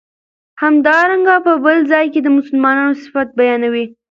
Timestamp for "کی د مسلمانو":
2.13-2.99